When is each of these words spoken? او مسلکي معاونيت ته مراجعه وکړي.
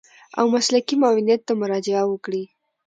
او 0.39 0.45
مسلکي 0.55 0.95
معاونيت 1.01 1.41
ته 1.47 1.53
مراجعه 1.61 2.03
وکړي. 2.07 2.43